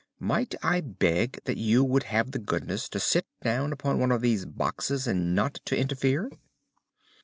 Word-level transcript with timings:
Might 0.19 0.55
I 0.63 0.81
beg 0.81 1.41
that 1.43 1.57
you 1.59 1.83
would 1.83 2.01
have 2.09 2.31
the 2.31 2.39
goodness 2.39 2.89
to 2.89 2.99
sit 2.99 3.27
down 3.43 3.71
upon 3.71 3.99
one 3.99 4.11
of 4.11 4.21
those 4.23 4.45
boxes, 4.45 5.05
and 5.05 5.35
not 5.35 5.59
to 5.65 5.77
interfere?" 5.77 6.31